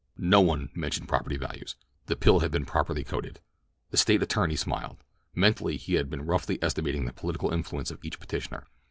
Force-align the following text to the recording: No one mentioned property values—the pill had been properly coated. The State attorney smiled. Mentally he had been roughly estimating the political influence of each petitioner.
No 0.17 0.41
one 0.41 0.71
mentioned 0.73 1.07
property 1.07 1.37
values—the 1.37 2.15
pill 2.15 2.39
had 2.39 2.49
been 2.49 2.65
properly 2.65 3.03
coated. 3.03 3.39
The 3.91 3.97
State 3.97 4.23
attorney 4.23 4.55
smiled. 4.55 4.97
Mentally 5.35 5.77
he 5.77 5.93
had 5.93 6.09
been 6.09 6.25
roughly 6.25 6.57
estimating 6.59 7.05
the 7.05 7.13
political 7.13 7.53
influence 7.53 7.91
of 7.91 8.03
each 8.03 8.19
petitioner. 8.19 8.65